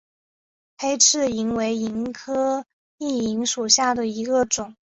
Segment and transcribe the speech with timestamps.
[0.79, 2.65] 黑翅萤为萤科
[2.97, 4.75] 熠萤属下的一个种。